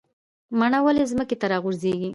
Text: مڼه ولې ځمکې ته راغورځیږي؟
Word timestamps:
مڼه 0.59 0.79
ولې 0.85 1.03
ځمکې 1.11 1.35
ته 1.41 1.45
راغورځیږي؟ 1.51 2.09